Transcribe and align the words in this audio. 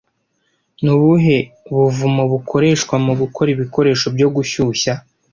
Ni 0.81 0.89
ubuhe 0.95 1.37
buvumo 1.75 2.21
bukoreshwa 2.31 2.95
mugukora 3.05 3.49
ibikoresho 3.55 4.05
byo 4.15 4.27
gushyushya 4.35 4.93